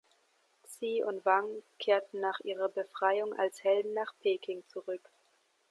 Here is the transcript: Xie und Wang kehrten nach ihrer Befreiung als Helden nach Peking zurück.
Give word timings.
Xie 0.63 1.03
und 1.03 1.25
Wang 1.25 1.45
kehrten 1.77 2.21
nach 2.21 2.39
ihrer 2.39 2.69
Befreiung 2.69 3.37
als 3.37 3.63
Helden 3.63 3.93
nach 3.93 4.15
Peking 4.23 4.63
zurück. 4.67 5.07